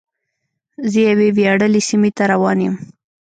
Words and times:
زه 0.91 0.99
یوې 1.09 1.29
ویاړلې 1.37 1.81
سیمې 1.89 2.11
ته 2.17 2.23
روان 2.31 2.57
یم. 2.65 2.75